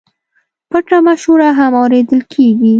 پټه 0.69 0.97
مشوره 1.05 1.49
هم 1.59 1.73
اورېدل 1.81 2.21
کېږي. 2.33 2.69